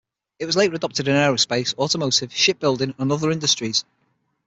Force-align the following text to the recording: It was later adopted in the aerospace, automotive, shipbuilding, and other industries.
It 0.39 0.47
was 0.47 0.55
later 0.55 0.73
adopted 0.73 1.07
in 1.07 1.13
the 1.13 1.19
aerospace, 1.19 1.77
automotive, 1.77 2.33
shipbuilding, 2.35 2.95
and 2.97 3.11
other 3.11 3.29
industries. 3.29 3.85